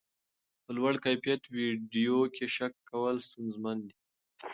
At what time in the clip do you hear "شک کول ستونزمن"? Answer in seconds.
2.55-3.77